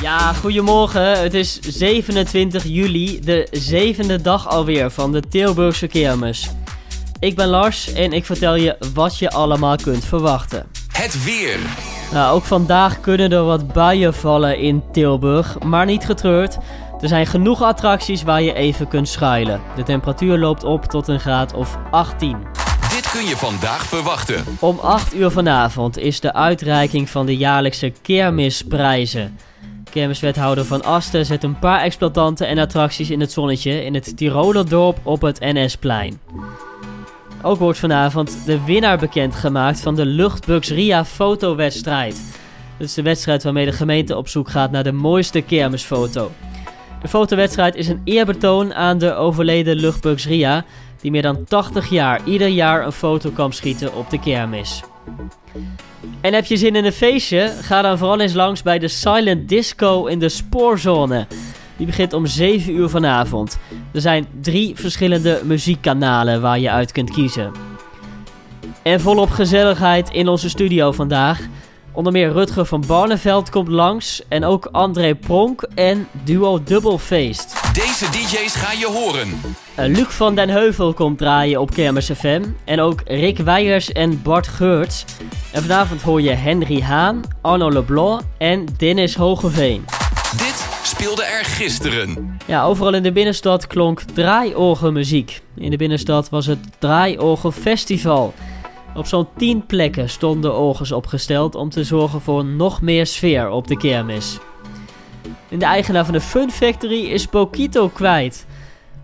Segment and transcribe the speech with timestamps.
[0.00, 1.22] Ja, goedemorgen.
[1.22, 6.50] Het is 27 juli, de zevende dag alweer van de Tilburgse kermis.
[7.18, 10.66] Ik ben Lars en ik vertel je wat je allemaal kunt verwachten.
[10.92, 11.58] Het weer.
[12.12, 16.56] Nou, ook vandaag kunnen er wat buien vallen in Tilburg, maar niet getreurd.
[17.00, 19.60] Er zijn genoeg attracties waar je even kunt schuilen.
[19.76, 22.36] De temperatuur loopt op tot een graad of 18.
[22.90, 24.44] Dit kun je vandaag verwachten.
[24.58, 29.38] Om 8 uur vanavond is de uitreiking van de jaarlijkse kermisprijzen.
[29.96, 34.98] Kermiswethouder Van Asten zet een paar exploitanten en attracties in het zonnetje in het Tirolerdorp
[35.02, 36.20] op het NS-plein.
[37.42, 42.38] Ook wordt vanavond de winnaar bekendgemaakt van de Luchtbugs Ria fotowedstrijd.
[42.78, 46.30] Dat is de wedstrijd waarmee de gemeente op zoek gaat naar de mooiste kermisfoto.
[47.02, 50.64] De fotowedstrijd is een eerbetoon aan de overleden Luchtbugs Ria,
[51.00, 54.82] die meer dan 80 jaar ieder jaar een foto kan schieten op de kermis.
[56.20, 57.52] En heb je zin in een feestje?
[57.60, 61.26] Ga dan vooral eens langs bij de Silent Disco in de Spoorzone.
[61.76, 63.58] Die begint om 7 uur vanavond.
[63.92, 67.52] Er zijn drie verschillende muziekkanalen waar je uit kunt kiezen.
[68.82, 71.40] En volop gezelligheid in onze studio vandaag.
[71.96, 77.74] Onder meer Rutger van Barneveld komt langs en ook André Pronk en Duo Dubbelfeest.
[77.74, 79.28] Deze DJ's ga je horen.
[79.28, 84.22] Uh, Luc van den Heuvel komt draaien op Kermis FM en ook Rick Weijers en
[84.22, 85.04] Bart Geurts.
[85.52, 89.84] En vanavond hoor je Henry Haan, Arno Leblanc en Dennis Hogeveen.
[90.36, 92.38] Dit speelde er gisteren.
[92.46, 95.42] Ja, overal in de binnenstad klonk draaiorgelmuziek.
[95.54, 98.34] In de binnenstad was het Draaiorgelfestival.
[98.96, 103.66] Op zo'n 10 plekken stonden orgels opgesteld om te zorgen voor nog meer sfeer op
[103.66, 104.38] de kermis.
[105.48, 108.46] En de eigenaar van de Fun Factory is Pokito kwijt.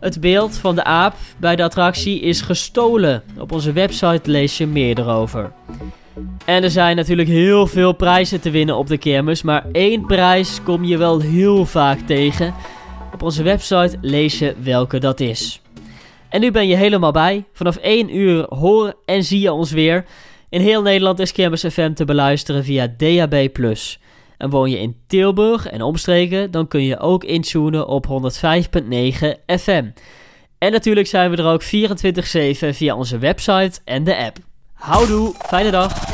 [0.00, 3.22] Het beeld van de aap bij de attractie is gestolen.
[3.38, 5.52] Op onze website lees je meer erover.
[6.44, 10.62] En er zijn natuurlijk heel veel prijzen te winnen op de kermis, maar één prijs
[10.62, 12.54] kom je wel heel vaak tegen.
[13.12, 15.61] Op onze website lees je welke dat is.
[16.32, 17.44] En nu ben je helemaal bij.
[17.52, 20.04] Vanaf 1 uur hoor en zie je ons weer.
[20.48, 23.34] In heel Nederland is Kermis FM te beluisteren via DAB+.
[24.36, 28.10] En woon je in Tilburg en omstreken, dan kun je ook intunen op 105.9
[29.46, 29.84] FM.
[30.58, 31.66] En natuurlijk zijn we er ook 24-7
[32.76, 34.36] via onze website en de app.
[34.72, 36.11] Houdoe, fijne dag!